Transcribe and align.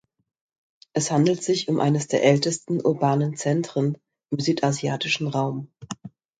Es 0.93 1.11
handelt 1.11 1.43
sich 1.43 1.67
um 1.69 1.79
eines 1.79 2.07
der 2.07 2.23
ältesten 2.23 2.83
urbanen 2.83 3.35
Zentren 3.37 3.99
im 4.31 4.39
südasiatischen 4.39 5.27
Raum. 5.27 5.71